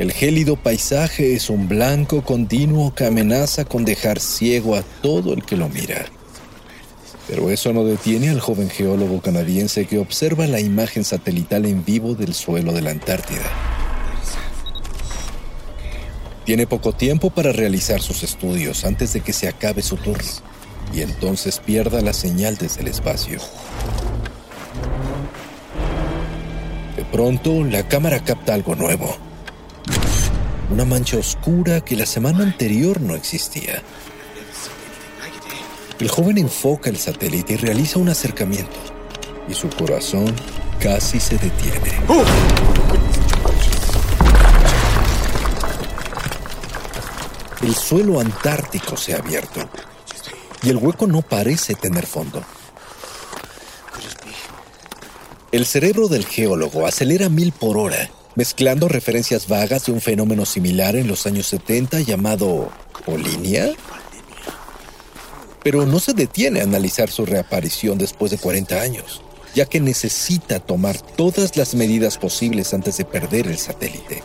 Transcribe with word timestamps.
El 0.00 0.12
gélido 0.12 0.56
paisaje 0.56 1.34
es 1.34 1.50
un 1.50 1.68
blanco 1.68 2.22
continuo 2.22 2.94
que 2.94 3.04
amenaza 3.04 3.66
con 3.66 3.84
dejar 3.84 4.18
ciego 4.18 4.74
a 4.74 4.82
todo 5.02 5.34
el 5.34 5.44
que 5.44 5.58
lo 5.58 5.68
mira. 5.68 6.06
Pero 7.28 7.50
eso 7.50 7.74
no 7.74 7.84
detiene 7.84 8.30
al 8.30 8.40
joven 8.40 8.70
geólogo 8.70 9.20
canadiense 9.20 9.84
que 9.84 9.98
observa 9.98 10.46
la 10.46 10.58
imagen 10.58 11.04
satelital 11.04 11.66
en 11.66 11.84
vivo 11.84 12.14
del 12.14 12.32
suelo 12.32 12.72
de 12.72 12.80
la 12.80 12.92
Antártida. 12.92 13.44
Tiene 16.46 16.66
poco 16.66 16.94
tiempo 16.94 17.28
para 17.28 17.52
realizar 17.52 18.00
sus 18.00 18.22
estudios 18.22 18.86
antes 18.86 19.12
de 19.12 19.20
que 19.20 19.34
se 19.34 19.48
acabe 19.48 19.82
su 19.82 19.98
turno 19.98 20.24
y 20.94 21.02
entonces 21.02 21.58
pierda 21.58 22.00
la 22.00 22.14
señal 22.14 22.56
desde 22.56 22.80
el 22.80 22.88
espacio. 22.88 23.38
De 26.96 27.04
pronto, 27.04 27.64
la 27.64 27.86
cámara 27.86 28.24
capta 28.24 28.54
algo 28.54 28.74
nuevo 28.74 29.29
una 30.70 30.84
mancha 30.84 31.18
oscura 31.18 31.80
que 31.80 31.96
la 31.96 32.06
semana 32.06 32.44
anterior 32.44 33.00
no 33.00 33.16
existía. 33.16 33.82
El 35.98 36.08
joven 36.08 36.38
enfoca 36.38 36.88
el 36.88 36.96
satélite 36.96 37.54
y 37.54 37.56
realiza 37.56 37.98
un 37.98 38.08
acercamiento, 38.08 38.76
y 39.48 39.54
su 39.54 39.68
corazón 39.68 40.34
casi 40.78 41.18
se 41.18 41.36
detiene. 41.36 41.92
El 47.62 47.74
suelo 47.74 48.20
antártico 48.20 48.96
se 48.96 49.14
ha 49.14 49.18
abierto, 49.18 49.68
y 50.62 50.70
el 50.70 50.76
hueco 50.76 51.06
no 51.06 51.20
parece 51.20 51.74
tener 51.74 52.06
fondo. 52.06 52.42
El 55.52 55.66
cerebro 55.66 56.06
del 56.06 56.24
geólogo 56.24 56.86
acelera 56.86 57.28
mil 57.28 57.50
por 57.50 57.76
hora 57.76 58.08
mezclando 58.36 58.88
referencias 58.88 59.48
vagas 59.48 59.86
de 59.86 59.92
un 59.92 60.00
fenómeno 60.00 60.46
similar 60.46 60.96
en 60.96 61.08
los 61.08 61.26
años 61.26 61.46
70 61.48 62.00
llamado 62.00 62.70
Polinia. 63.04 63.72
Pero 65.62 65.84
no 65.84 65.98
se 65.98 66.14
detiene 66.14 66.60
a 66.60 66.64
analizar 66.64 67.10
su 67.10 67.26
reaparición 67.26 67.98
después 67.98 68.30
de 68.30 68.38
40 68.38 68.80
años, 68.80 69.22
ya 69.54 69.66
que 69.66 69.80
necesita 69.80 70.58
tomar 70.60 70.98
todas 70.98 71.56
las 71.56 71.74
medidas 71.74 72.16
posibles 72.16 72.72
antes 72.72 72.96
de 72.96 73.04
perder 73.04 73.46
el 73.46 73.58
satélite. 73.58 74.22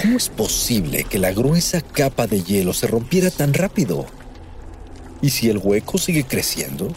¿Cómo 0.00 0.16
es 0.18 0.28
posible 0.28 1.04
que 1.04 1.18
la 1.18 1.32
gruesa 1.32 1.80
capa 1.80 2.26
de 2.26 2.42
hielo 2.42 2.74
se 2.74 2.86
rompiera 2.86 3.30
tan 3.30 3.54
rápido? 3.54 4.06
¿Y 5.22 5.30
si 5.30 5.48
el 5.48 5.56
hueco 5.56 5.96
sigue 5.96 6.24
creciendo? 6.24 6.88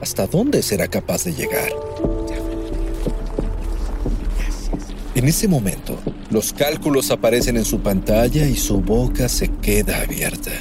¿Hasta 0.00 0.26
dónde 0.26 0.62
será 0.62 0.88
capaz 0.88 1.22
de 1.22 1.34
llegar? 1.34 1.70
En 5.18 5.26
ese 5.26 5.48
momento, 5.48 5.98
los 6.30 6.52
cálculos 6.52 7.10
aparecen 7.10 7.56
en 7.56 7.64
su 7.64 7.80
pantalla 7.80 8.46
y 8.46 8.54
su 8.54 8.80
boca 8.80 9.28
se 9.28 9.48
queda 9.48 10.00
abierta. 10.00 10.52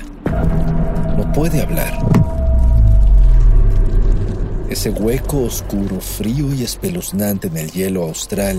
No 1.15 1.31
puede 1.31 1.61
hablar. 1.61 1.99
Ese 4.67 4.89
hueco 4.89 5.43
oscuro, 5.43 6.01
frío 6.01 6.51
y 6.55 6.63
espeluznante 6.63 7.49
en 7.49 7.57
el 7.57 7.69
hielo 7.69 8.05
austral 8.05 8.57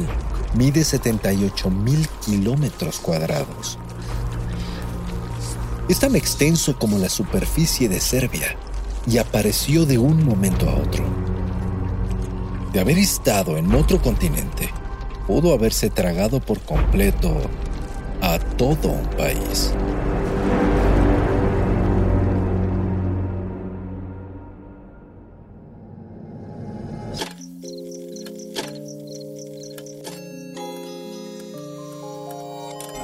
mide 0.54 0.84
78 0.84 1.68
mil 1.68 2.06
kilómetros 2.24 3.00
cuadrados. 3.00 3.76
Es 5.88 5.98
tan 5.98 6.14
extenso 6.14 6.78
como 6.78 6.98
la 6.98 7.08
superficie 7.08 7.88
de 7.88 7.98
Serbia 7.98 8.54
y 9.04 9.18
apareció 9.18 9.84
de 9.84 9.98
un 9.98 10.24
momento 10.24 10.70
a 10.70 10.76
otro. 10.76 11.04
De 12.72 12.78
haber 12.78 12.98
estado 12.98 13.56
en 13.56 13.74
otro 13.74 14.00
continente, 14.00 14.70
pudo 15.28 15.52
haberse 15.52 15.90
tragado 15.90 16.40
por 16.40 16.58
completo 16.60 17.36
a 18.22 18.38
todo 18.38 18.88
un 18.88 19.06
país. 19.10 19.74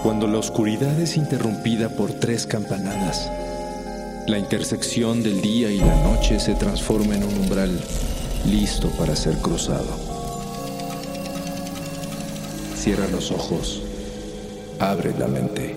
Cuando 0.03 0.27
la 0.27 0.39
oscuridad 0.39 0.99
es 0.99 1.19
interrumpida 1.19 1.91
por 1.91 2.11
tres 2.15 2.47
campanadas, 2.47 3.31
la 4.27 4.39
intersección 4.39 5.23
del 5.23 5.43
día 5.43 5.71
y 5.71 5.79
la 5.79 5.95
noche 6.03 6.41
se 6.41 6.55
transforma 6.55 7.17
en 7.17 7.25
un 7.25 7.37
umbral 7.41 7.79
listo 8.47 8.89
para 8.97 9.15
ser 9.15 9.37
cruzado. 9.37 10.14
Cierra 12.85 13.09
los 13.09 13.31
ojos, 13.31 13.83
abre 14.79 15.15
la 15.19 15.27
mente. 15.27 15.75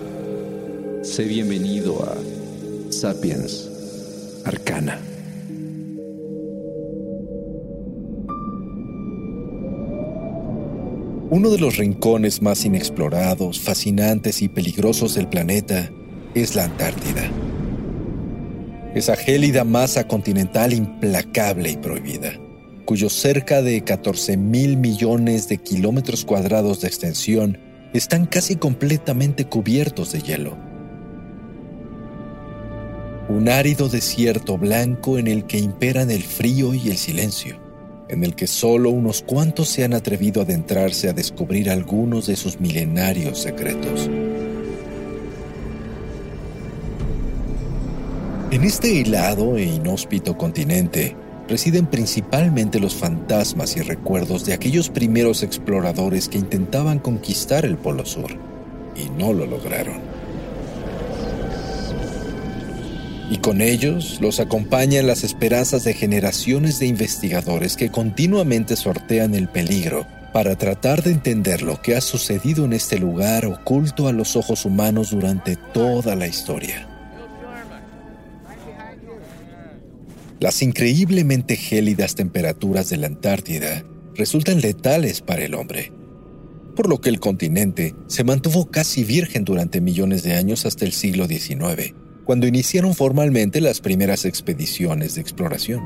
Sé 1.02 1.24
bienvenido 1.24 2.04
a 2.04 2.92
Sapiens 2.92 4.42
Arcana. 4.44 5.00
Uno 11.30 11.48
de 11.48 11.58
los 11.58 11.78
rincones 11.78 12.42
más 12.42 12.66
inexplorados, 12.66 13.58
fascinantes 13.58 14.42
y 14.42 14.50
peligrosos 14.50 15.14
del 15.14 15.28
planeta 15.28 15.90
es 16.34 16.54
la 16.56 16.64
Antártida. 16.64 17.30
Esa 18.94 19.16
gélida 19.16 19.64
masa 19.64 20.06
continental 20.06 20.74
implacable 20.74 21.70
y 21.70 21.78
prohibida 21.78 22.38
cuyos 22.88 23.12
cerca 23.12 23.60
de 23.60 23.84
14 23.84 24.38
mil 24.38 24.78
millones 24.78 25.46
de 25.46 25.58
kilómetros 25.58 26.24
cuadrados 26.24 26.80
de 26.80 26.88
extensión 26.88 27.58
están 27.92 28.24
casi 28.24 28.56
completamente 28.56 29.44
cubiertos 29.44 30.10
de 30.12 30.22
hielo. 30.22 30.56
Un 33.28 33.50
árido 33.50 33.90
desierto 33.90 34.56
blanco 34.56 35.18
en 35.18 35.26
el 35.26 35.44
que 35.44 35.58
imperan 35.58 36.10
el 36.10 36.22
frío 36.22 36.72
y 36.72 36.88
el 36.88 36.96
silencio, 36.96 37.60
en 38.08 38.24
el 38.24 38.34
que 38.34 38.46
solo 38.46 38.88
unos 38.88 39.20
cuantos 39.20 39.68
se 39.68 39.84
han 39.84 39.92
atrevido 39.92 40.40
a 40.40 40.44
adentrarse 40.44 41.10
a 41.10 41.12
descubrir 41.12 41.68
algunos 41.68 42.26
de 42.26 42.36
sus 42.36 42.58
milenarios 42.58 43.38
secretos. 43.38 44.08
En 48.50 48.64
este 48.64 49.02
helado 49.02 49.58
e 49.58 49.64
inhóspito 49.64 50.38
continente, 50.38 51.14
residen 51.48 51.86
principalmente 51.86 52.78
los 52.78 52.94
fantasmas 52.94 53.76
y 53.76 53.80
recuerdos 53.80 54.44
de 54.44 54.52
aquellos 54.52 54.90
primeros 54.90 55.42
exploradores 55.42 56.28
que 56.28 56.38
intentaban 56.38 56.98
conquistar 56.98 57.64
el 57.64 57.76
Polo 57.76 58.04
Sur 58.04 58.36
y 58.94 59.08
no 59.10 59.32
lo 59.32 59.46
lograron. 59.46 60.00
Y 63.30 63.38
con 63.38 63.60
ellos 63.60 64.18
los 64.20 64.40
acompañan 64.40 65.06
las 65.06 65.22
esperanzas 65.22 65.84
de 65.84 65.94
generaciones 65.94 66.78
de 66.78 66.86
investigadores 66.86 67.76
que 67.76 67.90
continuamente 67.90 68.74
sortean 68.76 69.34
el 69.34 69.48
peligro 69.48 70.06
para 70.32 70.56
tratar 70.56 71.02
de 71.02 71.12
entender 71.12 71.62
lo 71.62 71.80
que 71.80 71.96
ha 71.96 72.00
sucedido 72.00 72.64
en 72.64 72.72
este 72.72 72.98
lugar 72.98 73.46
oculto 73.46 74.08
a 74.08 74.12
los 74.12 74.36
ojos 74.36 74.64
humanos 74.64 75.10
durante 75.10 75.56
toda 75.56 76.14
la 76.14 76.26
historia. 76.26 76.86
Las 80.40 80.62
increíblemente 80.62 81.56
gélidas 81.56 82.14
temperaturas 82.14 82.88
de 82.88 82.96
la 82.96 83.08
Antártida 83.08 83.84
resultan 84.14 84.60
letales 84.60 85.20
para 85.20 85.44
el 85.44 85.54
hombre, 85.54 85.92
por 86.76 86.88
lo 86.88 87.00
que 87.00 87.08
el 87.08 87.18
continente 87.18 87.96
se 88.06 88.22
mantuvo 88.22 88.70
casi 88.70 89.02
virgen 89.02 89.44
durante 89.44 89.80
millones 89.80 90.22
de 90.22 90.34
años 90.34 90.64
hasta 90.64 90.84
el 90.84 90.92
siglo 90.92 91.26
XIX, 91.26 91.92
cuando 92.24 92.46
iniciaron 92.46 92.94
formalmente 92.94 93.60
las 93.60 93.80
primeras 93.80 94.24
expediciones 94.24 95.16
de 95.16 95.22
exploración. 95.22 95.82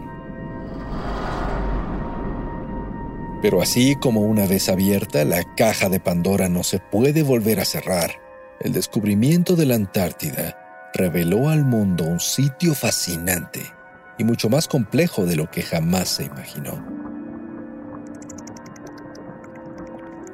Pero 3.40 3.62
así 3.62 3.96
como 4.02 4.20
una 4.20 4.46
vez 4.46 4.68
abierta, 4.68 5.24
la 5.24 5.42
caja 5.56 5.88
de 5.88 5.98
Pandora 5.98 6.50
no 6.50 6.62
se 6.62 6.78
puede 6.78 7.22
volver 7.22 7.58
a 7.58 7.64
cerrar. 7.64 8.20
El 8.60 8.74
descubrimiento 8.74 9.56
de 9.56 9.64
la 9.64 9.76
Antártida 9.76 10.90
reveló 10.92 11.48
al 11.48 11.64
mundo 11.64 12.04
un 12.04 12.20
sitio 12.20 12.74
fascinante 12.74 13.62
mucho 14.24 14.48
más 14.48 14.68
complejo 14.68 15.26
de 15.26 15.36
lo 15.36 15.50
que 15.50 15.62
jamás 15.62 16.08
se 16.08 16.24
imaginó. 16.24 16.82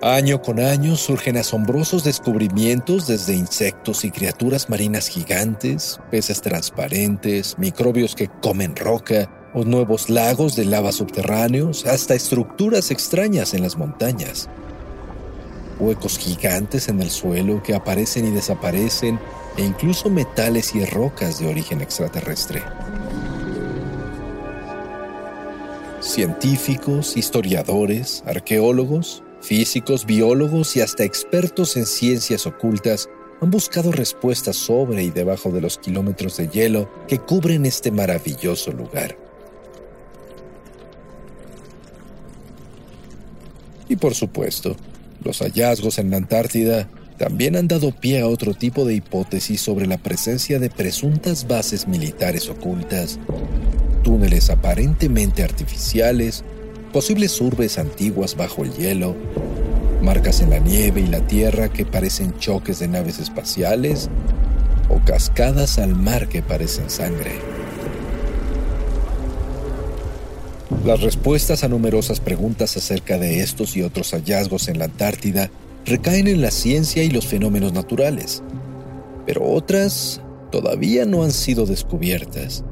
Año 0.01 0.41
con 0.41 0.61
año 0.61 0.95
surgen 0.95 1.37
asombrosos 1.37 2.05
descubrimientos 2.05 3.09
desde 3.09 3.35
insectos 3.35 4.05
y 4.05 4.13
criaturas 4.13 4.71
marinas 4.71 5.09
gigantes, 5.09 5.99
peces 6.09 6.41
transparentes, 6.41 7.59
microbios 7.59 8.15
que 8.15 8.29
comen 8.29 8.77
roca, 8.77 9.29
o 9.55 9.65
nuevos 9.65 10.09
lagos 10.09 10.55
de 10.55 10.67
lava 10.67 10.93
subterráneos, 10.93 11.85
hasta 11.85 12.15
estructuras 12.15 12.93
extrañas 12.93 13.55
en 13.55 13.63
las 13.63 13.77
montañas. 13.77 14.49
Huecos 15.81 16.17
gigantes 16.17 16.89
en 16.89 17.03
el 17.03 17.11
suelo 17.11 17.61
que 17.65 17.75
aparecen 17.75 18.25
y 18.27 18.31
desaparecen, 18.31 19.19
e 19.57 19.65
incluso 19.65 20.11
metales 20.11 20.77
y 20.77 20.85
rocas 20.85 21.41
de 21.41 21.49
origen 21.49 21.81
extraterrestre. 21.81 22.63
Científicos, 26.09 27.17
historiadores, 27.17 28.23
arqueólogos 28.27 29.23
Físicos, 29.41 30.05
biólogos 30.05 30.77
y 30.77 30.81
hasta 30.81 31.05
expertos 31.05 31.77
en 31.77 31.87
ciencias 31.87 32.47
ocultas 32.47 33.09
han 33.41 33.51
buscado 33.51 33.93
respuestas 33.93 34.57
sobre 34.57 35.05
y 35.05 35.11
debajo 35.11 35.51
de 35.53 35.61
los 35.61 35.79
kilómetros 35.79 36.37
de 36.39 36.49
hielo 36.49 36.91
que 37.07 37.19
cubren 37.19 37.65
este 37.65 37.93
maravilloso 37.93 38.73
lugar. 38.73 39.17
Y 43.89 43.97
por 43.97 44.15
supuesto, 44.15 44.77
los 45.23 45.39
hallazgos 45.39 45.99
en 45.99 46.11
la 46.11 46.17
Antártida 46.17 46.91
también 47.17 47.57
han 47.57 47.69
dado 47.69 47.93
pie 47.93 48.21
a 48.21 48.29
otro 48.29 48.55
tipo 48.55 48.85
de 48.85 48.95
hipótesis 48.95 49.61
sobre 49.61 49.87
la 49.87 49.99
presencia 49.99 50.59
de 50.59 50.69
presuntas 50.69 51.47
bases 51.47 51.87
militares 51.87 52.49
ocultas, 52.49 53.19
túneles 54.09 54.49
aparentemente 54.49 55.43
artificiales, 55.43 56.43
posibles 56.95 57.39
urbes 57.43 57.77
antiguas 57.77 58.37
bajo 58.37 58.65
el 58.65 58.73
hielo, 58.73 59.15
marcas 60.01 60.41
en 60.41 60.49
la 60.49 60.61
nieve 60.61 61.03
y 61.03 61.07
la 61.09 61.21
tierra 61.27 61.69
que 61.69 61.85
parecen 61.85 62.35
choques 62.39 62.79
de 62.79 62.89
naves 62.89 63.19
espaciales 63.19 64.09
o 64.89 64.99
cascadas 65.05 65.79
al 65.79 65.95
mar 65.95 66.27
que 66.31 66.41
parecen 66.41 66.89
sangre. 66.89 67.33
Las 70.87 71.03
respuestas 71.03 71.63
a 71.63 71.69
numerosas 71.69 72.21
preguntas 72.21 72.79
acerca 72.79 73.19
de 73.19 73.41
estos 73.41 73.77
y 73.77 73.83
otros 73.83 74.13
hallazgos 74.13 74.69
en 74.69 74.79
la 74.79 74.87
Antártida 74.87 75.51
recaen 75.85 76.29
en 76.29 76.41
la 76.41 76.51
ciencia 76.51 77.05
y 77.05 77.11
los 77.11 77.27
fenómenos 77.27 77.75
naturales, 77.75 78.43
pero 79.27 79.45
otras 79.45 80.23
todavía 80.51 81.05
no 81.05 81.25
han 81.25 81.33
sido 81.33 81.67
descubiertas. 81.67 82.65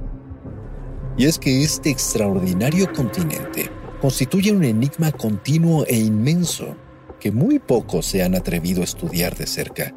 Y 1.18 1.24
es 1.24 1.38
que 1.38 1.62
este 1.62 1.90
extraordinario 1.90 2.92
continente 2.92 3.70
constituye 4.00 4.52
un 4.52 4.64
enigma 4.64 5.12
continuo 5.12 5.86
e 5.86 5.96
inmenso 5.96 6.76
que 7.18 7.32
muy 7.32 7.58
pocos 7.58 8.04
se 8.04 8.22
han 8.22 8.34
atrevido 8.34 8.82
a 8.82 8.84
estudiar 8.84 9.34
de 9.34 9.46
cerca, 9.46 9.94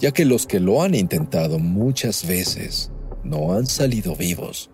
ya 0.00 0.10
que 0.10 0.24
los 0.24 0.46
que 0.46 0.58
lo 0.58 0.82
han 0.82 0.94
intentado 0.94 1.60
muchas 1.60 2.26
veces 2.26 2.90
no 3.22 3.52
han 3.52 3.66
salido 3.66 4.16
vivos. 4.16 4.70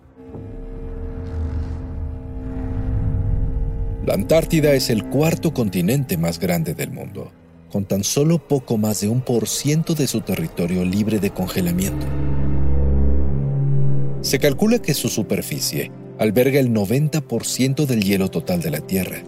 La 4.05 4.15
Antártida 4.15 4.73
es 4.73 4.89
el 4.89 5.05
cuarto 5.05 5.53
continente 5.53 6.17
más 6.17 6.39
grande 6.39 6.73
del 6.73 6.91
mundo, 6.91 7.31
con 7.71 7.85
tan 7.85 8.03
solo 8.03 8.47
poco 8.47 8.77
más 8.77 8.99
de 9.01 9.09
un 9.09 9.21
por 9.21 9.47
ciento 9.47 9.93
de 9.93 10.07
su 10.07 10.21
territorio 10.21 10.83
libre 10.83 11.19
de 11.19 11.29
congelamiento. 11.29 12.05
Se 14.23 14.39
calcula 14.39 14.79
que 14.79 14.93
su 14.93 15.09
superficie 15.09 15.91
alberga 16.17 16.57
el 16.57 16.73
90% 16.73 17.85
del 17.85 18.03
hielo 18.03 18.31
total 18.31 18.61
de 18.61 18.71
la 18.71 18.79
Tierra, 18.79 19.21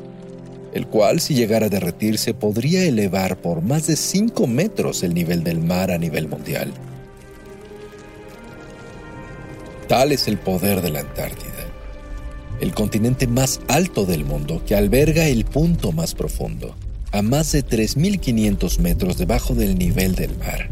el 0.73 0.87
cual 0.87 1.19
si 1.19 1.35
llegara 1.35 1.65
a 1.65 1.69
derretirse 1.69 2.33
podría 2.33 2.81
elevar 2.85 3.35
por 3.41 3.61
más 3.61 3.87
de 3.87 3.97
5 3.97 4.47
metros 4.47 5.03
el 5.03 5.13
nivel 5.13 5.43
del 5.43 5.59
mar 5.59 5.91
a 5.91 5.97
nivel 5.97 6.29
mundial. 6.29 6.71
Tal 9.89 10.13
es 10.13 10.29
el 10.29 10.37
poder 10.37 10.81
de 10.81 10.91
la 10.91 11.01
Antártida, 11.01 11.51
el 12.61 12.73
continente 12.73 13.27
más 13.27 13.59
alto 13.67 14.05
del 14.05 14.23
mundo 14.23 14.63
que 14.65 14.75
alberga 14.75 15.27
el 15.27 15.43
punto 15.43 15.91
más 15.91 16.15
profundo, 16.15 16.73
a 17.11 17.21
más 17.21 17.51
de 17.51 17.65
3.500 17.65 18.79
metros 18.79 19.17
debajo 19.17 19.53
del 19.53 19.77
nivel 19.77 20.15
del 20.15 20.37
mar. 20.37 20.69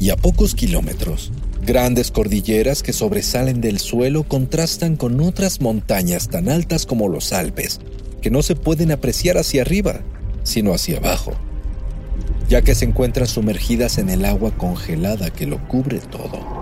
Y 0.00 0.10
a 0.10 0.16
pocos 0.16 0.56
kilómetros, 0.56 1.30
grandes 1.64 2.10
cordilleras 2.10 2.82
que 2.82 2.92
sobresalen 2.92 3.60
del 3.60 3.78
suelo 3.78 4.24
contrastan 4.24 4.96
con 4.96 5.20
otras 5.20 5.60
montañas 5.60 6.28
tan 6.28 6.48
altas 6.48 6.86
como 6.86 7.08
los 7.08 7.32
Alpes, 7.32 7.80
que 8.20 8.30
no 8.30 8.42
se 8.42 8.56
pueden 8.56 8.90
apreciar 8.90 9.38
hacia 9.38 9.62
arriba, 9.62 10.00
sino 10.42 10.74
hacia 10.74 10.98
abajo, 10.98 11.32
ya 12.48 12.62
que 12.62 12.74
se 12.74 12.84
encuentran 12.84 13.28
sumergidas 13.28 13.98
en 13.98 14.10
el 14.10 14.24
agua 14.24 14.50
congelada 14.56 15.30
que 15.30 15.46
lo 15.46 15.66
cubre 15.68 16.00
todo. 16.00 16.60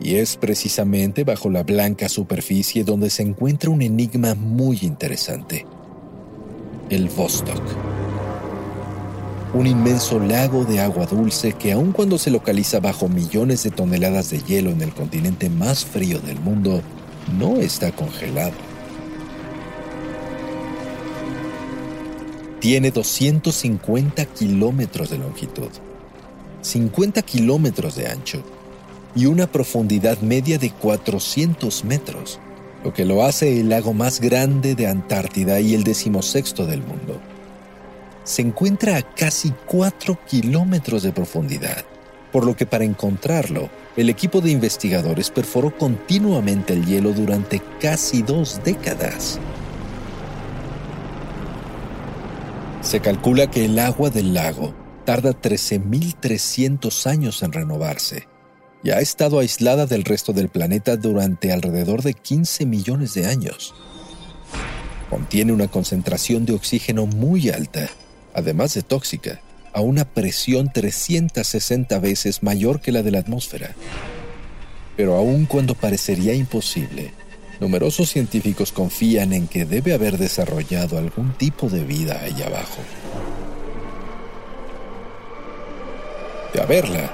Y 0.00 0.16
es 0.16 0.36
precisamente 0.36 1.24
bajo 1.24 1.50
la 1.50 1.62
blanca 1.62 2.08
superficie 2.08 2.84
donde 2.84 3.10
se 3.10 3.22
encuentra 3.22 3.70
un 3.70 3.82
enigma 3.82 4.34
muy 4.34 4.78
interesante, 4.82 5.66
el 6.90 7.08
Vostok 7.08 7.93
un 9.54 9.68
inmenso 9.68 10.18
lago 10.18 10.64
de 10.64 10.80
agua 10.80 11.06
dulce 11.06 11.52
que 11.52 11.70
aun 11.70 11.92
cuando 11.92 12.18
se 12.18 12.30
localiza 12.30 12.80
bajo 12.80 13.08
millones 13.08 13.62
de 13.62 13.70
toneladas 13.70 14.28
de 14.30 14.40
hielo 14.40 14.70
en 14.70 14.82
el 14.82 14.92
continente 14.92 15.48
más 15.48 15.84
frío 15.84 16.18
del 16.18 16.40
mundo, 16.40 16.82
no 17.38 17.58
está 17.58 17.92
congelado. 17.92 18.54
Tiene 22.58 22.90
250 22.90 24.24
kilómetros 24.24 25.10
de 25.10 25.18
longitud, 25.18 25.70
50 26.62 27.22
kilómetros 27.22 27.94
de 27.94 28.08
ancho 28.08 28.42
y 29.14 29.26
una 29.26 29.46
profundidad 29.46 30.18
media 30.18 30.58
de 30.58 30.70
400 30.72 31.84
metros, 31.84 32.40
lo 32.82 32.92
que 32.92 33.04
lo 33.04 33.22
hace 33.22 33.60
el 33.60 33.68
lago 33.68 33.94
más 33.94 34.20
grande 34.20 34.74
de 34.74 34.88
Antártida 34.88 35.60
y 35.60 35.74
el 35.74 35.84
decimosexto 35.84 36.66
del 36.66 36.82
mundo 36.82 37.20
se 38.24 38.40
encuentra 38.40 38.96
a 38.96 39.02
casi 39.02 39.52
4 39.66 40.18
kilómetros 40.26 41.02
de 41.02 41.12
profundidad, 41.12 41.84
por 42.32 42.44
lo 42.44 42.56
que 42.56 42.66
para 42.66 42.84
encontrarlo, 42.84 43.68
el 43.96 44.08
equipo 44.08 44.40
de 44.40 44.50
investigadores 44.50 45.30
perforó 45.30 45.76
continuamente 45.76 46.72
el 46.72 46.84
hielo 46.86 47.12
durante 47.12 47.60
casi 47.80 48.22
dos 48.22 48.60
décadas. 48.64 49.38
Se 52.80 53.00
calcula 53.00 53.50
que 53.50 53.66
el 53.66 53.78
agua 53.78 54.10
del 54.10 54.34
lago 54.34 54.74
tarda 55.04 55.30
13.300 55.30 57.06
años 57.06 57.42
en 57.42 57.52
renovarse 57.52 58.26
y 58.82 58.90
ha 58.90 59.00
estado 59.00 59.38
aislada 59.38 59.86
del 59.86 60.04
resto 60.04 60.32
del 60.32 60.48
planeta 60.48 60.96
durante 60.96 61.52
alrededor 61.52 62.02
de 62.02 62.14
15 62.14 62.66
millones 62.66 63.14
de 63.14 63.26
años. 63.26 63.74
Contiene 65.08 65.52
una 65.52 65.68
concentración 65.68 66.44
de 66.44 66.54
oxígeno 66.54 67.06
muy 67.06 67.48
alta 67.48 67.88
además 68.34 68.74
de 68.74 68.82
tóxica, 68.82 69.40
a 69.72 69.80
una 69.80 70.04
presión 70.04 70.70
360 70.72 71.98
veces 71.98 72.42
mayor 72.42 72.80
que 72.80 72.92
la 72.92 73.02
de 73.02 73.10
la 73.10 73.18
atmósfera. 73.18 73.74
Pero 74.96 75.16
aun 75.16 75.46
cuando 75.46 75.74
parecería 75.74 76.34
imposible, 76.34 77.12
numerosos 77.60 78.10
científicos 78.10 78.70
confían 78.70 79.32
en 79.32 79.48
que 79.48 79.64
debe 79.64 79.92
haber 79.92 80.16
desarrollado 80.16 80.96
algún 80.96 81.32
tipo 81.32 81.68
de 81.68 81.84
vida 81.84 82.20
ahí 82.22 82.40
abajo. 82.42 82.82
De 86.52 86.60
haberla, 86.60 87.10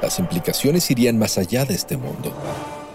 las 0.00 0.18
implicaciones 0.18 0.90
irían 0.90 1.18
más 1.18 1.36
allá 1.36 1.66
de 1.66 1.74
este 1.74 1.98
mundo, 1.98 2.32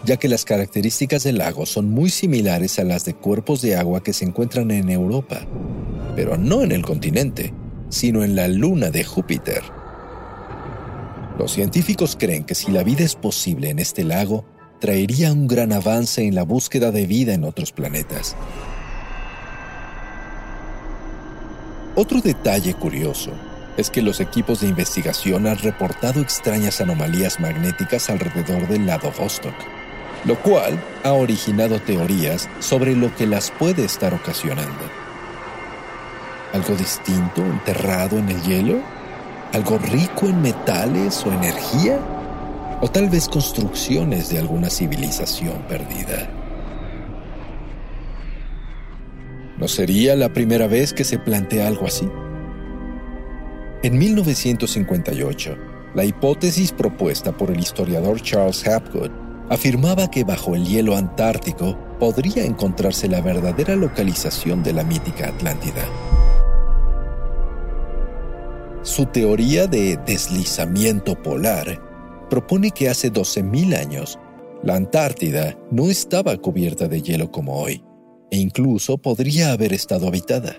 ya 0.03 0.17
que 0.17 0.27
las 0.27 0.43
características 0.43 1.23
del 1.23 1.37
lago 1.37 1.67
son 1.67 1.91
muy 1.91 2.09
similares 2.09 2.79
a 2.79 2.83
las 2.83 3.05
de 3.05 3.13
cuerpos 3.13 3.61
de 3.61 3.75
agua 3.75 4.01
que 4.01 4.13
se 4.13 4.25
encuentran 4.25 4.71
en 4.71 4.89
Europa, 4.89 5.41
pero 6.15 6.35
no 6.35 6.63
en 6.63 6.71
el 6.71 6.83
continente, 6.83 7.53
sino 7.93 8.23
en 8.23 8.35
la 8.35 8.47
luna 8.47 8.89
de 8.89 9.03
Júpiter. 9.03 9.61
Los 11.37 11.53
científicos 11.53 12.17
creen 12.19 12.43
que 12.43 12.55
si 12.55 12.71
la 12.71 12.83
vida 12.83 13.03
es 13.03 13.15
posible 13.15 13.69
en 13.69 13.79
este 13.79 14.03
lago, 14.03 14.45
traería 14.79 15.31
un 15.31 15.47
gran 15.47 15.71
avance 15.71 16.23
en 16.23 16.35
la 16.35 16.43
búsqueda 16.43 16.91
de 16.91 17.07
vida 17.07 17.33
en 17.33 17.43
otros 17.43 17.71
planetas. 17.71 18.35
Otro 21.95 22.21
detalle 22.21 22.73
curioso 22.73 23.31
es 23.77 23.89
que 23.89 24.01
los 24.01 24.19
equipos 24.19 24.61
de 24.61 24.67
investigación 24.67 25.47
han 25.47 25.57
reportado 25.57 26.21
extrañas 26.21 26.81
anomalías 26.81 27.39
magnéticas 27.39 28.09
alrededor 28.09 28.67
del 28.67 28.85
lado 28.85 29.11
Vostok, 29.17 29.55
lo 30.25 30.35
cual 30.41 30.79
ha 31.03 31.13
originado 31.13 31.79
teorías 31.79 32.49
sobre 32.59 32.95
lo 32.95 33.15
que 33.15 33.27
las 33.27 33.51
puede 33.51 33.85
estar 33.85 34.13
ocasionando. 34.13 35.02
¿Algo 36.53 36.75
distinto 36.75 37.41
enterrado 37.43 38.19
en 38.19 38.29
el 38.29 38.39
hielo? 38.43 38.79
¿Algo 39.53 39.79
rico 39.79 40.27
en 40.27 40.39
metales 40.39 41.25
o 41.25 41.31
energía? 41.31 41.99
¿O 42.79 42.87
tal 42.87 43.09
vez 43.09 43.27
construcciones 43.27 44.29
de 44.29 44.37
alguna 44.37 44.69
civilización 44.69 45.63
perdida? 45.67 46.29
¿No 49.57 49.67
sería 49.67 50.15
la 50.15 50.31
primera 50.31 50.67
vez 50.67 50.93
que 50.93 51.03
se 51.03 51.17
plantea 51.17 51.67
algo 51.67 51.87
así? 51.87 52.07
En 53.81 53.97
1958, 53.97 55.57
la 55.95 56.05
hipótesis 56.05 56.71
propuesta 56.71 57.35
por 57.35 57.49
el 57.49 57.59
historiador 57.59 58.21
Charles 58.21 58.67
Hapgood 58.67 59.09
afirmaba 59.49 60.11
que 60.11 60.23
bajo 60.23 60.53
el 60.53 60.65
hielo 60.65 60.95
antártico 60.95 61.77
podría 61.99 62.45
encontrarse 62.45 63.07
la 63.07 63.21
verdadera 63.21 63.75
localización 63.75 64.61
de 64.61 64.73
la 64.73 64.83
mítica 64.83 65.29
Atlántida. 65.29 65.83
Su 68.83 69.05
teoría 69.05 69.65
de 69.65 69.97
deslizamiento 70.05 71.15
polar 71.15 71.81
propone 72.29 72.71
que 72.71 72.89
hace 72.89 73.13
12.000 73.13 73.79
años 73.79 74.19
la 74.61 74.75
Antártida 74.75 75.57
no 75.71 75.89
estaba 75.89 76.35
cubierta 76.35 76.89
de 76.89 77.01
hielo 77.01 77.31
como 77.31 77.61
hoy, 77.61 77.81
e 78.29 78.37
incluso 78.37 78.97
podría 78.97 79.53
haber 79.53 79.71
estado 79.71 80.05
habitada. 80.09 80.57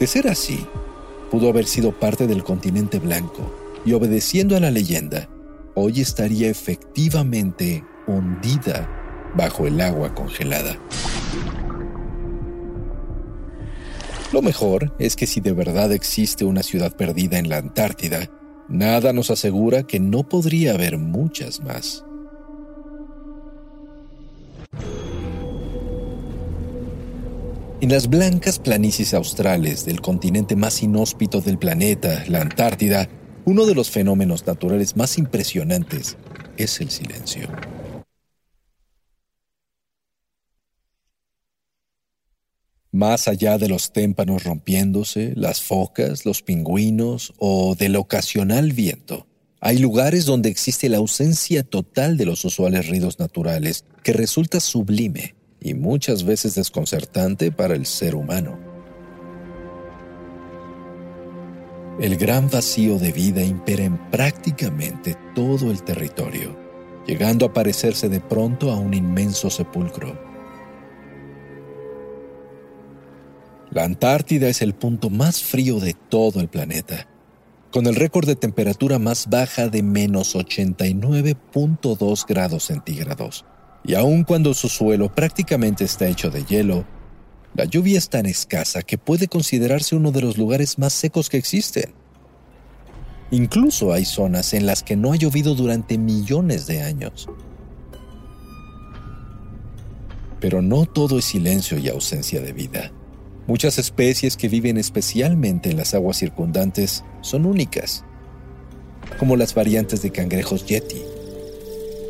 De 0.00 0.06
ser 0.06 0.26
así, 0.28 0.66
pudo 1.30 1.50
haber 1.50 1.66
sido 1.66 1.92
parte 1.92 2.26
del 2.26 2.42
continente 2.42 2.98
blanco 2.98 3.54
y 3.84 3.92
obedeciendo 3.92 4.56
a 4.56 4.60
la 4.60 4.70
leyenda, 4.70 5.28
hoy 5.74 6.00
estaría 6.00 6.48
efectivamente 6.48 7.84
hundida 8.06 8.88
bajo 9.36 9.66
el 9.66 9.78
agua 9.82 10.14
congelada. 10.14 10.78
Lo 14.32 14.42
mejor 14.42 14.92
es 14.98 15.14
que 15.14 15.26
si 15.26 15.40
de 15.40 15.52
verdad 15.52 15.92
existe 15.92 16.44
una 16.44 16.62
ciudad 16.62 16.96
perdida 16.96 17.38
en 17.38 17.48
la 17.48 17.58
Antártida, 17.58 18.28
nada 18.68 19.12
nos 19.12 19.30
asegura 19.30 19.84
que 19.84 20.00
no 20.00 20.28
podría 20.28 20.74
haber 20.74 20.98
muchas 20.98 21.60
más. 21.60 22.04
En 27.80 27.92
las 27.92 28.08
blancas 28.08 28.58
planicies 28.58 29.14
australes 29.14 29.84
del 29.84 30.00
continente 30.00 30.56
más 30.56 30.82
inhóspito 30.82 31.40
del 31.40 31.58
planeta, 31.58 32.24
la 32.26 32.40
Antártida, 32.40 33.08
uno 33.44 33.64
de 33.64 33.76
los 33.76 33.90
fenómenos 33.90 34.44
naturales 34.44 34.96
más 34.96 35.18
impresionantes 35.18 36.16
es 36.56 36.80
el 36.80 36.90
silencio. 36.90 37.48
Más 42.96 43.28
allá 43.28 43.58
de 43.58 43.68
los 43.68 43.92
témpanos 43.92 44.44
rompiéndose, 44.44 45.34
las 45.36 45.60
focas, 45.60 46.24
los 46.24 46.40
pingüinos 46.40 47.34
o 47.36 47.74
del 47.74 47.94
ocasional 47.94 48.72
viento, 48.72 49.26
hay 49.60 49.76
lugares 49.76 50.24
donde 50.24 50.48
existe 50.48 50.88
la 50.88 50.96
ausencia 50.96 51.62
total 51.62 52.16
de 52.16 52.24
los 52.24 52.42
usuales 52.46 52.88
ruidos 52.88 53.18
naturales, 53.18 53.84
que 54.02 54.14
resulta 54.14 54.60
sublime 54.60 55.34
y 55.60 55.74
muchas 55.74 56.24
veces 56.24 56.54
desconcertante 56.54 57.52
para 57.52 57.74
el 57.74 57.84
ser 57.84 58.14
humano. 58.14 58.58
El 62.00 62.16
gran 62.16 62.48
vacío 62.48 62.98
de 62.98 63.12
vida 63.12 63.44
impera 63.44 63.84
en 63.84 63.98
prácticamente 64.10 65.18
todo 65.34 65.70
el 65.70 65.82
territorio, 65.82 66.58
llegando 67.06 67.44
a 67.44 67.52
parecerse 67.52 68.08
de 68.08 68.20
pronto 68.20 68.70
a 68.70 68.76
un 68.76 68.94
inmenso 68.94 69.50
sepulcro. 69.50 70.35
La 73.76 73.84
Antártida 73.84 74.48
es 74.48 74.62
el 74.62 74.74
punto 74.74 75.10
más 75.10 75.42
frío 75.42 75.80
de 75.80 75.92
todo 75.92 76.40
el 76.40 76.48
planeta, 76.48 77.06
con 77.70 77.86
el 77.86 77.94
récord 77.94 78.26
de 78.26 78.34
temperatura 78.34 78.98
más 78.98 79.28
baja 79.28 79.68
de 79.68 79.82
menos 79.82 80.34
89.2 80.34 82.24
grados 82.26 82.64
centígrados 82.64 83.44
y 83.84 83.92
aun 83.92 84.24
cuando 84.24 84.54
su 84.54 84.70
suelo 84.70 85.14
prácticamente 85.14 85.84
está 85.84 86.08
hecho 86.08 86.30
de 86.30 86.42
hielo, 86.44 86.86
la 87.54 87.66
lluvia 87.66 87.98
es 87.98 88.08
tan 88.08 88.24
escasa 88.24 88.80
que 88.80 88.96
puede 88.96 89.28
considerarse 89.28 89.94
uno 89.94 90.10
de 90.10 90.22
los 90.22 90.38
lugares 90.38 90.78
más 90.78 90.94
secos 90.94 91.28
que 91.28 91.36
existen. 91.36 91.92
Incluso 93.30 93.92
hay 93.92 94.06
zonas 94.06 94.54
en 94.54 94.64
las 94.64 94.82
que 94.82 94.96
no 94.96 95.12
ha 95.12 95.16
llovido 95.16 95.54
durante 95.54 95.98
millones 95.98 96.66
de 96.66 96.80
años. 96.80 97.28
Pero 100.40 100.62
no 100.62 100.86
todo 100.86 101.18
es 101.18 101.26
silencio 101.26 101.76
y 101.76 101.90
ausencia 101.90 102.40
de 102.40 102.54
vida. 102.54 102.90
Muchas 103.46 103.78
especies 103.78 104.36
que 104.36 104.48
viven 104.48 104.76
especialmente 104.76 105.70
en 105.70 105.76
las 105.76 105.94
aguas 105.94 106.16
circundantes 106.16 107.04
son 107.20 107.46
únicas, 107.46 108.04
como 109.18 109.36
las 109.36 109.54
variantes 109.54 110.02
de 110.02 110.10
cangrejos 110.10 110.66
yeti, 110.66 111.00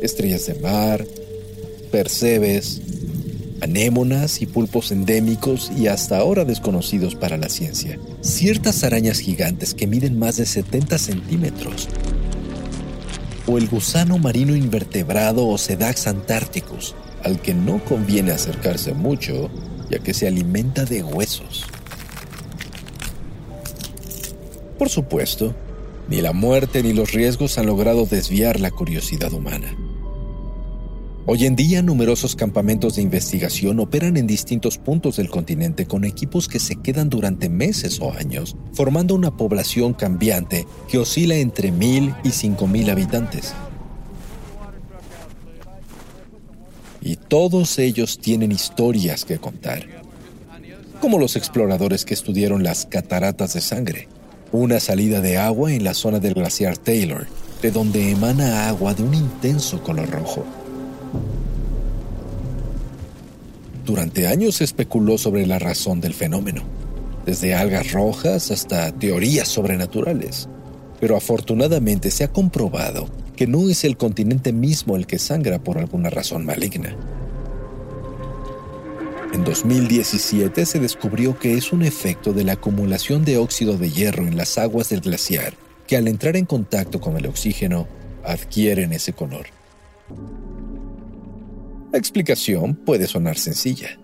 estrellas 0.01 0.47
de 0.47 0.55
mar, 0.55 1.05
percebes, 1.91 2.81
anémonas 3.61 4.41
y 4.41 4.47
pulpos 4.47 4.91
endémicos 4.91 5.71
y 5.77 5.87
hasta 5.87 6.17
ahora 6.17 6.43
desconocidos 6.43 7.13
para 7.13 7.37
la 7.37 7.49
ciencia. 7.49 7.99
Ciertas 8.21 8.83
arañas 8.83 9.19
gigantes 9.19 9.75
que 9.75 9.85
miden 9.85 10.17
más 10.17 10.37
de 10.37 10.45
70 10.47 10.97
centímetros. 10.97 11.87
O 13.45 13.57
el 13.59 13.67
gusano 13.67 14.17
marino 14.17 14.55
invertebrado 14.55 15.47
o 15.47 15.57
Sedax 15.57 16.07
antarcticus, 16.07 16.95
al 17.23 17.41
que 17.41 17.53
no 17.53 17.83
conviene 17.85 18.31
acercarse 18.31 18.93
mucho, 18.93 19.49
ya 19.89 19.99
que 19.99 20.13
se 20.13 20.27
alimenta 20.27 20.85
de 20.85 21.03
huesos. 21.03 21.65
Por 24.77 24.89
supuesto, 24.89 25.55
ni 26.07 26.21
la 26.21 26.33
muerte 26.33 26.83
ni 26.83 26.93
los 26.93 27.11
riesgos 27.11 27.57
han 27.57 27.65
logrado 27.65 28.05
desviar 28.05 28.59
la 28.59 28.71
curiosidad 28.71 29.33
humana. 29.33 29.75
Hoy 31.29 31.45
en 31.45 31.57
día, 31.57 31.81
numerosos 31.81 32.37
campamentos 32.37 32.95
de 32.95 33.01
investigación 33.01 33.81
operan 33.81 34.15
en 34.15 34.27
distintos 34.27 34.77
puntos 34.77 35.17
del 35.17 35.29
continente 35.29 35.85
con 35.85 36.05
equipos 36.05 36.47
que 36.47 36.59
se 36.59 36.77
quedan 36.77 37.09
durante 37.09 37.49
meses 37.49 37.99
o 37.99 38.13
años, 38.13 38.55
formando 38.71 39.13
una 39.13 39.35
población 39.35 39.93
cambiante 39.93 40.65
que 40.87 40.99
oscila 40.99 41.35
entre 41.35 41.73
mil 41.73 42.15
y 42.23 42.29
cinco 42.29 42.65
mil 42.65 42.89
habitantes. 42.89 43.53
Todos 47.27 47.77
ellos 47.79 48.19
tienen 48.19 48.51
historias 48.51 49.25
que 49.25 49.37
contar, 49.37 49.85
como 51.01 51.19
los 51.19 51.35
exploradores 51.35 52.05
que 52.05 52.13
estudiaron 52.13 52.63
las 52.63 52.85
cataratas 52.85 53.53
de 53.53 53.61
sangre, 53.61 54.07
una 54.51 54.79
salida 54.79 55.19
de 55.19 55.37
agua 55.37 55.73
en 55.73 55.83
la 55.83 55.93
zona 55.93 56.19
del 56.19 56.33
glaciar 56.33 56.77
Taylor, 56.77 57.27
de 57.61 57.71
donde 57.71 58.11
emana 58.11 58.69
agua 58.69 58.93
de 58.93 59.03
un 59.03 59.13
intenso 59.13 59.83
color 59.83 60.09
rojo. 60.09 60.45
Durante 63.85 64.27
años 64.27 64.55
se 64.55 64.63
especuló 64.63 65.17
sobre 65.17 65.45
la 65.45 65.59
razón 65.59 66.01
del 66.01 66.13
fenómeno, 66.13 66.63
desde 67.25 67.55
algas 67.55 67.91
rojas 67.91 68.51
hasta 68.51 68.91
teorías 68.91 69.47
sobrenaturales. 69.47 70.47
Pero 70.99 71.15
afortunadamente 71.15 72.09
se 72.09 72.23
ha 72.23 72.31
comprobado 72.31 73.07
que 73.37 73.47
no 73.47 73.69
es 73.69 73.85
el 73.85 73.95
continente 73.95 74.51
mismo 74.51 74.97
el 74.97 75.07
que 75.07 75.19
sangra 75.19 75.59
por 75.59 75.77
alguna 75.77 76.09
razón 76.09 76.45
maligna. 76.45 76.97
En 79.31 79.43
2017 79.43 80.65
se 80.65 80.79
descubrió 80.79 81.37
que 81.37 81.53
es 81.53 81.71
un 81.71 81.83
efecto 81.83 82.33
de 82.33 82.43
la 82.43 82.53
acumulación 82.53 83.23
de 83.23 83.37
óxido 83.37 83.77
de 83.77 83.91
hierro 83.91 84.25
en 84.25 84.35
las 84.35 84.57
aguas 84.57 84.89
del 84.89 85.01
glaciar, 85.01 85.53
que 85.85 85.95
al 85.95 86.07
entrar 86.07 86.35
en 86.35 86.45
contacto 86.45 86.99
con 86.99 87.15
el 87.15 87.27
oxígeno 87.27 87.87
adquieren 88.25 88.91
ese 88.91 89.13
color. 89.13 89.45
La 91.91 91.99
explicación 91.99 92.73
puede 92.73 93.07
sonar 93.07 93.37
sencilla. 93.37 93.99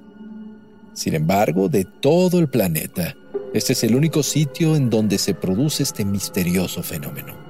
Sin 0.93 1.15
embargo, 1.15 1.69
de 1.69 1.85
todo 1.85 2.37
el 2.37 2.49
planeta, 2.49 3.15
este 3.53 3.73
es 3.73 3.83
el 3.83 3.95
único 3.95 4.21
sitio 4.21 4.75
en 4.75 4.91
donde 4.91 5.17
se 5.17 5.33
produce 5.33 5.81
este 5.81 6.05
misterioso 6.05 6.83
fenómeno. 6.83 7.42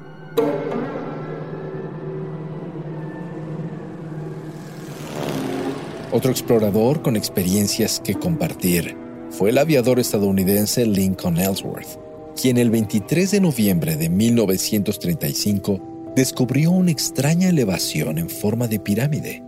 Otro 6.14 6.32
explorador 6.32 7.02
con 7.02 7.18
experiencias 7.18 8.00
que 8.00 8.14
compartir 8.14 8.96
fue 9.32 9.50
el 9.50 9.58
aviador 9.58 10.00
estadounidense 10.00 10.86
Lincoln 10.86 11.38
Ellsworth, 11.38 12.00
quien 12.40 12.58
el 12.58 12.70
23 12.70 13.32
de 13.32 13.42
noviembre 13.42 13.98
de 13.98 14.10
1935 14.10 16.14
descubrió 16.16 16.72
una 16.72 16.92
extraña 16.92 17.50
elevación 17.50 18.18
en 18.18 18.30
forma 18.30 18.68
de 18.68 18.80
pirámide 18.80 19.44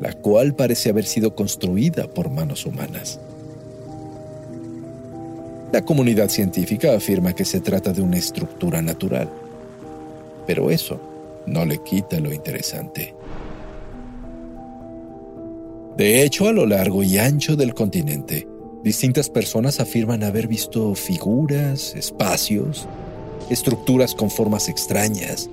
la 0.00 0.12
cual 0.12 0.54
parece 0.54 0.90
haber 0.90 1.04
sido 1.04 1.34
construida 1.34 2.08
por 2.08 2.30
manos 2.30 2.66
humanas. 2.66 3.18
La 5.72 5.84
comunidad 5.84 6.28
científica 6.28 6.94
afirma 6.94 7.34
que 7.34 7.44
se 7.44 7.60
trata 7.60 7.92
de 7.92 8.00
una 8.00 8.16
estructura 8.16 8.80
natural, 8.80 9.28
pero 10.46 10.70
eso 10.70 11.00
no 11.46 11.64
le 11.64 11.78
quita 11.78 12.20
lo 12.20 12.32
interesante. 12.32 13.14
De 15.98 16.22
hecho, 16.22 16.46
a 16.46 16.52
lo 16.52 16.64
largo 16.64 17.02
y 17.02 17.18
ancho 17.18 17.56
del 17.56 17.74
continente, 17.74 18.46
distintas 18.84 19.28
personas 19.28 19.80
afirman 19.80 20.22
haber 20.22 20.46
visto 20.46 20.94
figuras, 20.94 21.92
espacios, 21.96 22.86
estructuras 23.50 24.14
con 24.14 24.30
formas 24.30 24.68
extrañas 24.68 25.50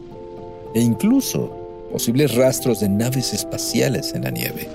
e 0.76 0.82
incluso 0.82 1.88
posibles 1.92 2.36
rastros 2.36 2.80
de 2.80 2.90
naves 2.90 3.34
espaciales 3.34 4.14
en 4.14 4.26
la 4.26 4.30
nieve, 4.30 4.68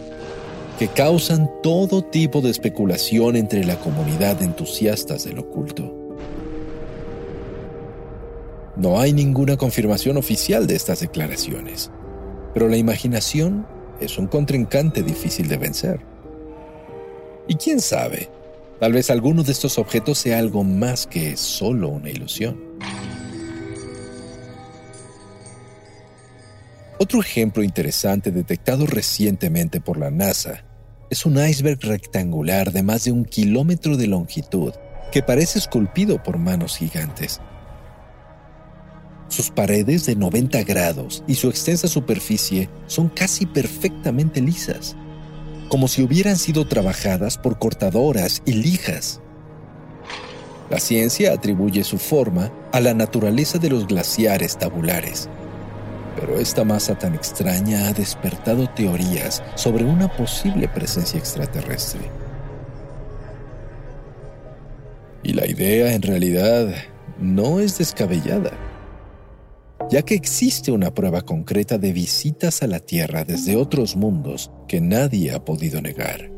que 0.76 0.88
causan 0.88 1.48
todo 1.62 2.02
tipo 2.02 2.40
de 2.40 2.50
especulación 2.50 3.36
entre 3.36 3.62
la 3.62 3.78
comunidad 3.78 4.40
de 4.40 4.46
entusiastas 4.46 5.22
del 5.22 5.38
oculto. 5.38 5.94
No 8.74 8.98
hay 8.98 9.12
ninguna 9.12 9.56
confirmación 9.56 10.16
oficial 10.16 10.66
de 10.66 10.74
estas 10.74 10.98
declaraciones, 10.98 11.92
pero 12.54 12.66
la 12.66 12.76
imaginación 12.76 13.66
es 14.00 14.18
un 14.18 14.26
contrincante 14.26 15.02
difícil 15.02 15.48
de 15.48 15.56
vencer. 15.56 16.00
Y 17.48 17.54
quién 17.56 17.80
sabe, 17.80 18.28
tal 18.78 18.92
vez 18.92 19.10
alguno 19.10 19.42
de 19.42 19.52
estos 19.52 19.78
objetos 19.78 20.18
sea 20.18 20.38
algo 20.38 20.64
más 20.64 21.06
que 21.06 21.36
solo 21.36 21.88
una 21.88 22.10
ilusión. 22.10 22.58
Otro 26.98 27.20
ejemplo 27.20 27.62
interesante 27.62 28.30
detectado 28.30 28.86
recientemente 28.86 29.80
por 29.80 29.98
la 29.98 30.10
NASA 30.10 30.64
es 31.08 31.26
un 31.26 31.44
iceberg 31.44 31.80
rectangular 31.82 32.72
de 32.72 32.82
más 32.82 33.04
de 33.04 33.12
un 33.12 33.24
kilómetro 33.24 33.96
de 33.96 34.06
longitud 34.06 34.72
que 35.10 35.22
parece 35.22 35.58
esculpido 35.58 36.22
por 36.22 36.38
manos 36.38 36.76
gigantes. 36.76 37.40
Sus 39.30 39.48
paredes 39.48 40.06
de 40.06 40.16
90 40.16 40.64
grados 40.64 41.22
y 41.28 41.36
su 41.36 41.48
extensa 41.48 41.86
superficie 41.86 42.68
son 42.88 43.08
casi 43.08 43.46
perfectamente 43.46 44.40
lisas, 44.40 44.96
como 45.68 45.86
si 45.86 46.02
hubieran 46.02 46.36
sido 46.36 46.66
trabajadas 46.66 47.38
por 47.38 47.60
cortadoras 47.60 48.42
y 48.44 48.54
lijas. 48.54 49.20
La 50.68 50.80
ciencia 50.80 51.32
atribuye 51.32 51.84
su 51.84 51.98
forma 51.98 52.50
a 52.72 52.80
la 52.80 52.92
naturaleza 52.92 53.58
de 53.58 53.70
los 53.70 53.86
glaciares 53.86 54.58
tabulares, 54.58 55.28
pero 56.18 56.40
esta 56.40 56.64
masa 56.64 56.98
tan 56.98 57.14
extraña 57.14 57.86
ha 57.86 57.92
despertado 57.92 58.68
teorías 58.68 59.44
sobre 59.54 59.84
una 59.84 60.08
posible 60.08 60.66
presencia 60.66 61.20
extraterrestre. 61.20 62.00
Y 65.22 65.34
la 65.34 65.46
idea 65.46 65.92
en 65.94 66.02
realidad 66.02 66.74
no 67.20 67.60
es 67.60 67.78
descabellada, 67.78 68.50
ya 69.90 70.02
que 70.02 70.14
existe 70.14 70.70
una 70.70 70.94
prueba 70.94 71.22
concreta 71.22 71.76
de 71.76 71.92
visitas 71.92 72.62
a 72.62 72.68
la 72.68 72.78
Tierra 72.78 73.24
desde 73.24 73.56
otros 73.56 73.96
mundos 73.96 74.50
que 74.68 74.80
nadie 74.80 75.32
ha 75.32 75.44
podido 75.44 75.82
negar. 75.82 76.30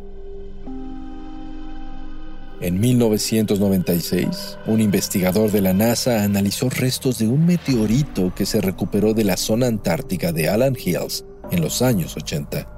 En 2.62 2.80
1996, 2.80 4.58
un 4.66 4.80
investigador 4.80 5.50
de 5.50 5.60
la 5.60 5.74
NASA 5.74 6.22
analizó 6.22 6.70
restos 6.70 7.18
de 7.18 7.26
un 7.28 7.44
meteorito 7.44 8.32
que 8.34 8.46
se 8.46 8.60
recuperó 8.60 9.12
de 9.14 9.24
la 9.24 9.36
zona 9.36 9.66
antártica 9.66 10.32
de 10.32 10.48
Allen 10.48 10.76
Hills 10.82 11.24
en 11.50 11.60
los 11.60 11.82
años 11.82 12.16
80. 12.16 12.68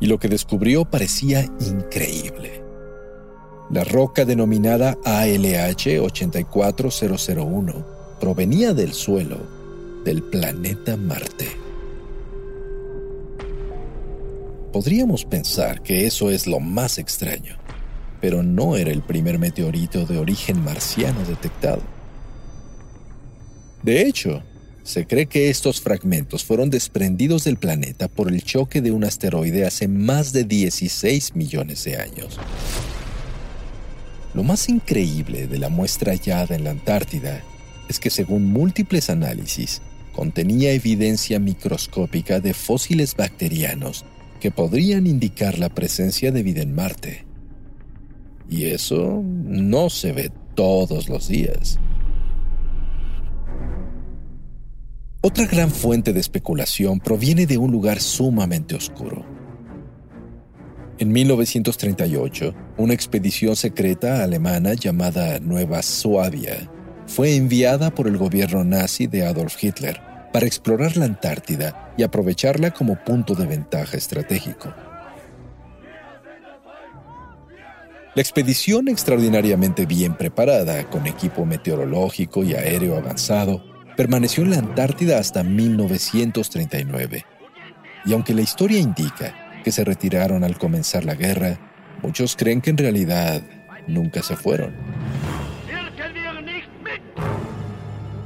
Y 0.00 0.06
lo 0.06 0.18
que 0.18 0.28
descubrió 0.28 0.84
parecía 0.84 1.44
increíble. 1.60 2.62
La 3.70 3.84
roca 3.84 4.24
denominada 4.24 4.96
ALH 5.04 6.00
84001 6.00 7.86
provenía 8.20 8.72
del 8.74 8.94
suelo 8.94 9.59
del 10.04 10.22
planeta 10.22 10.96
Marte. 10.96 11.48
Podríamos 14.72 15.24
pensar 15.24 15.82
que 15.82 16.06
eso 16.06 16.30
es 16.30 16.46
lo 16.46 16.60
más 16.60 16.98
extraño 16.98 17.60
pero 18.20 18.42
no 18.42 18.76
era 18.76 18.90
el 18.90 19.02
primer 19.02 19.38
meteorito 19.38 20.04
de 20.04 20.18
origen 20.18 20.62
marciano 20.62 21.24
detectado. 21.24 21.82
De 23.82 24.02
hecho, 24.02 24.42
se 24.82 25.06
cree 25.06 25.26
que 25.26 25.48
estos 25.48 25.80
fragmentos 25.80 26.44
fueron 26.44 26.68
desprendidos 26.68 27.44
del 27.44 27.56
planeta 27.56 28.08
por 28.08 28.30
el 28.30 28.42
choque 28.42 28.82
de 28.82 28.90
un 28.90 29.04
asteroide 29.04 29.66
hace 29.66 29.88
más 29.88 30.32
de 30.32 30.44
16 30.44 31.34
millones 31.34 31.84
de 31.84 31.96
años. 31.96 32.38
Lo 34.34 34.42
más 34.42 34.68
increíble 34.68 35.46
de 35.46 35.58
la 35.58 35.70
muestra 35.70 36.12
hallada 36.12 36.54
en 36.54 36.64
la 36.64 36.70
Antártida 36.70 37.42
es 37.88 37.98
que 37.98 38.10
según 38.10 38.52
múltiples 38.52 39.10
análisis, 39.10 39.82
contenía 40.20 40.72
evidencia 40.72 41.38
microscópica 41.38 42.40
de 42.40 42.52
fósiles 42.52 43.16
bacterianos 43.16 44.04
que 44.38 44.50
podrían 44.50 45.06
indicar 45.06 45.58
la 45.58 45.70
presencia 45.70 46.30
de 46.30 46.42
vida 46.42 46.60
en 46.60 46.74
Marte. 46.74 47.24
Y 48.46 48.66
eso 48.66 49.22
no 49.24 49.88
se 49.88 50.12
ve 50.12 50.30
todos 50.54 51.08
los 51.08 51.26
días. 51.26 51.78
Otra 55.22 55.46
gran 55.46 55.70
fuente 55.70 56.12
de 56.12 56.20
especulación 56.20 57.00
proviene 57.00 57.46
de 57.46 57.56
un 57.56 57.72
lugar 57.72 57.98
sumamente 57.98 58.74
oscuro. 58.74 59.24
En 60.98 61.12
1938, 61.12 62.54
una 62.76 62.92
expedición 62.92 63.56
secreta 63.56 64.22
alemana 64.22 64.74
llamada 64.74 65.40
Nueva 65.40 65.80
Suabia 65.80 66.70
fue 67.06 67.36
enviada 67.36 67.94
por 67.94 68.06
el 68.06 68.18
gobierno 68.18 68.64
nazi 68.64 69.06
de 69.06 69.24
Adolf 69.24 69.56
Hitler 69.64 70.09
para 70.32 70.46
explorar 70.46 70.96
la 70.96 71.06
Antártida 71.06 71.92
y 71.96 72.02
aprovecharla 72.02 72.70
como 72.70 72.96
punto 73.04 73.34
de 73.34 73.46
ventaja 73.46 73.96
estratégico. 73.96 74.72
La 78.14 78.22
expedición 78.22 78.88
extraordinariamente 78.88 79.86
bien 79.86 80.14
preparada, 80.14 80.84
con 80.90 81.06
equipo 81.06 81.44
meteorológico 81.46 82.42
y 82.42 82.54
aéreo 82.54 82.96
avanzado, 82.96 83.64
permaneció 83.96 84.42
en 84.42 84.50
la 84.50 84.58
Antártida 84.58 85.18
hasta 85.18 85.44
1939. 85.44 87.24
Y 88.04 88.12
aunque 88.12 88.34
la 88.34 88.40
historia 88.40 88.80
indica 88.80 89.62
que 89.62 89.70
se 89.70 89.84
retiraron 89.84 90.42
al 90.42 90.58
comenzar 90.58 91.04
la 91.04 91.14
guerra, 91.14 91.58
muchos 92.02 92.34
creen 92.34 92.60
que 92.60 92.70
en 92.70 92.78
realidad 92.78 93.42
nunca 93.86 94.22
se 94.22 94.36
fueron. 94.36 94.74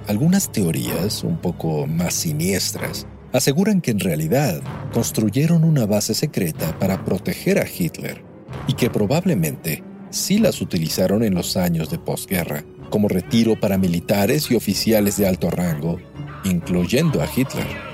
Algunas 0.07 0.53
teorías, 0.53 1.25
un 1.25 1.39
poco 1.39 1.87
más 1.87 2.13
siniestras, 2.13 3.07
aseguran 3.33 3.81
que 3.81 3.91
en 3.91 4.01
realidad 4.01 4.61
construyeron 4.93 5.65
una 5.65 5.87
base 5.87 6.13
secreta 6.13 6.79
para 6.79 7.07
proteger 7.07 7.59
a 7.59 7.67
Hitler 7.67 8.23
y 8.69 8.75
que 8.75 8.91
probablemente 8.91 9.83
sí 10.11 10.39
las 10.39 10.61
utilizaron 10.61 11.25
en 11.25 11.35
los 11.35 11.57
años 11.57 11.91
de 11.91 11.99
posguerra, 11.99 12.65
como 12.91 13.09
retiro 13.09 13.59
para 13.59 13.79
militares 13.79 14.51
y 14.51 14.57
oficiales 14.57 15.17
de 15.17 15.27
alto 15.27 15.51
rango, 15.51 15.99
incluyendo 16.45 17.23
a 17.23 17.27
Hitler. 17.27 17.94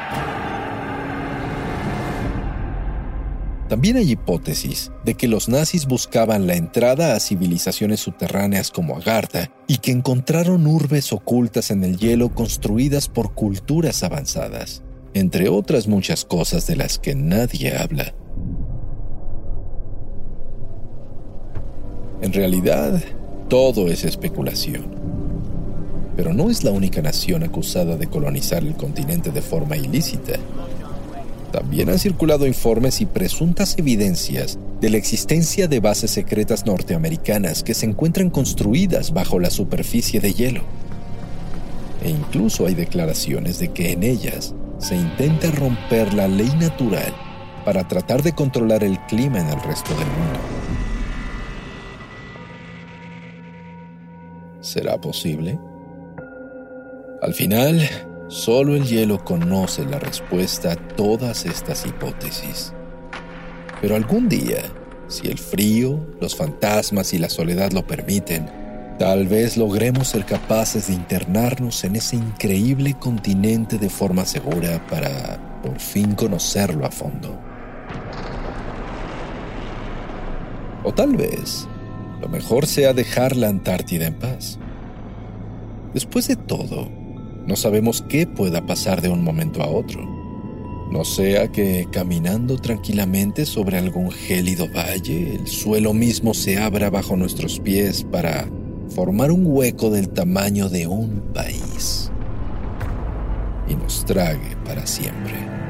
También 3.70 3.98
hay 3.98 4.10
hipótesis 4.10 4.90
de 5.04 5.14
que 5.14 5.28
los 5.28 5.48
nazis 5.48 5.86
buscaban 5.86 6.48
la 6.48 6.56
entrada 6.56 7.14
a 7.14 7.20
civilizaciones 7.20 8.00
subterráneas 8.00 8.72
como 8.72 8.96
Agartha 8.96 9.52
y 9.68 9.76
que 9.76 9.92
encontraron 9.92 10.66
urbes 10.66 11.12
ocultas 11.12 11.70
en 11.70 11.84
el 11.84 11.96
hielo 11.96 12.34
construidas 12.34 13.06
por 13.06 13.32
culturas 13.32 14.02
avanzadas, 14.02 14.82
entre 15.14 15.48
otras 15.48 15.86
muchas 15.86 16.24
cosas 16.24 16.66
de 16.66 16.74
las 16.74 16.98
que 16.98 17.14
nadie 17.14 17.76
habla. 17.76 18.12
En 22.22 22.32
realidad, 22.32 23.00
todo 23.48 23.86
es 23.86 24.02
especulación. 24.02 24.84
Pero 26.16 26.34
no 26.34 26.50
es 26.50 26.64
la 26.64 26.72
única 26.72 27.02
nación 27.02 27.44
acusada 27.44 27.96
de 27.96 28.08
colonizar 28.08 28.64
el 28.64 28.74
continente 28.74 29.30
de 29.30 29.42
forma 29.42 29.76
ilícita. 29.76 30.40
También 31.52 31.88
han 31.88 31.98
circulado 31.98 32.46
informes 32.46 33.00
y 33.00 33.06
presuntas 33.06 33.76
evidencias 33.76 34.58
de 34.80 34.90
la 34.90 34.98
existencia 34.98 35.66
de 35.66 35.80
bases 35.80 36.12
secretas 36.12 36.64
norteamericanas 36.64 37.62
que 37.62 37.74
se 37.74 37.86
encuentran 37.86 38.30
construidas 38.30 39.12
bajo 39.12 39.40
la 39.40 39.50
superficie 39.50 40.20
de 40.20 40.32
hielo. 40.32 40.62
E 42.02 42.08
incluso 42.08 42.66
hay 42.66 42.74
declaraciones 42.74 43.58
de 43.58 43.68
que 43.68 43.92
en 43.92 44.04
ellas 44.04 44.54
se 44.78 44.96
intenta 44.96 45.50
romper 45.50 46.14
la 46.14 46.28
ley 46.28 46.50
natural 46.58 47.12
para 47.64 47.86
tratar 47.86 48.22
de 48.22 48.32
controlar 48.32 48.84
el 48.84 48.98
clima 49.06 49.40
en 49.40 49.48
el 49.48 49.60
resto 49.60 49.90
del 49.90 50.06
mundo. 50.06 50.40
¿Será 54.60 55.00
posible? 55.00 55.58
Al 57.22 57.34
final, 57.34 57.82
solo 58.30 58.76
el 58.76 58.84
hielo 58.84 59.24
conoce 59.24 59.84
la 59.84 59.98
respuesta 59.98 60.72
a 60.72 60.76
todas 60.76 61.44
estas 61.44 61.84
hipótesis. 61.84 62.72
Pero 63.82 63.96
algún 63.96 64.28
día, 64.28 64.62
si 65.08 65.26
el 65.26 65.36
frío, 65.36 65.98
los 66.20 66.36
fantasmas 66.36 67.12
y 67.12 67.18
la 67.18 67.28
soledad 67.28 67.72
lo 67.72 67.84
permiten, 67.84 68.48
tal 69.00 69.26
vez 69.26 69.56
logremos 69.56 70.08
ser 70.08 70.24
capaces 70.24 70.86
de 70.86 70.94
internarnos 70.94 71.82
en 71.82 71.96
ese 71.96 72.16
increíble 72.16 72.94
continente 72.94 73.78
de 73.78 73.90
forma 73.90 74.24
segura 74.24 74.80
para 74.88 75.60
por 75.60 75.80
fin 75.80 76.14
conocerlo 76.14 76.86
a 76.86 76.90
fondo. 76.90 77.36
O 80.84 80.94
tal 80.94 81.16
vez 81.16 81.66
lo 82.20 82.28
mejor 82.28 82.66
sea 82.66 82.92
dejar 82.92 83.34
la 83.34 83.48
Antártida 83.48 84.06
en 84.06 84.14
paz. 84.14 84.58
Después 85.92 86.28
de 86.28 86.36
todo, 86.36 86.99
no 87.46 87.56
sabemos 87.56 88.02
qué 88.08 88.26
pueda 88.26 88.66
pasar 88.66 89.02
de 89.02 89.08
un 89.08 89.24
momento 89.24 89.62
a 89.62 89.68
otro. 89.68 90.04
No 90.90 91.04
sea 91.04 91.52
que 91.52 91.86
caminando 91.92 92.56
tranquilamente 92.56 93.46
sobre 93.46 93.78
algún 93.78 94.10
gélido 94.10 94.66
valle, 94.74 95.36
el 95.36 95.46
suelo 95.46 95.94
mismo 95.94 96.34
se 96.34 96.58
abra 96.58 96.90
bajo 96.90 97.16
nuestros 97.16 97.60
pies 97.60 98.04
para 98.04 98.48
formar 98.94 99.30
un 99.30 99.46
hueco 99.46 99.90
del 99.90 100.08
tamaño 100.08 100.68
de 100.68 100.88
un 100.88 101.20
país 101.32 102.10
y 103.68 103.76
nos 103.76 104.04
trague 104.04 104.56
para 104.64 104.86
siempre. 104.86 105.69